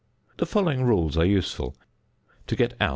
The 0.37 0.47
following 0.47 0.81
rules 0.83 1.15
are 1.15 1.25
useful: 1.27 1.75
To 2.47 2.55
get 2.55 2.75
ozs. 2.79 2.89